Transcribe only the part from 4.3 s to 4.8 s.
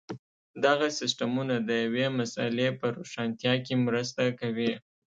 کوي.